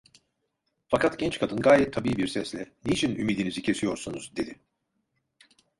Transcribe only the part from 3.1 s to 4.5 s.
ümidinizi kesiyorsunuz?"